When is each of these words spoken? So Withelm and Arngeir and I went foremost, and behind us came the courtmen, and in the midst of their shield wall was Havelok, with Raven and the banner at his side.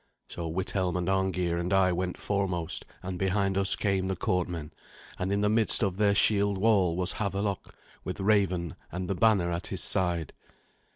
So 0.29 0.47
Withelm 0.47 0.97
and 0.97 1.07
Arngeir 1.07 1.59
and 1.59 1.71
I 1.71 1.91
went 1.91 2.17
foremost, 2.17 2.85
and 3.03 3.19
behind 3.19 3.55
us 3.55 3.75
came 3.75 4.07
the 4.07 4.15
courtmen, 4.15 4.71
and 5.19 5.31
in 5.31 5.41
the 5.41 5.47
midst 5.47 5.83
of 5.83 5.97
their 5.97 6.15
shield 6.15 6.57
wall 6.57 6.95
was 6.97 7.13
Havelok, 7.19 7.71
with 8.03 8.19
Raven 8.19 8.75
and 8.91 9.07
the 9.07 9.13
banner 9.13 9.51
at 9.51 9.67
his 9.67 9.83
side. 9.83 10.33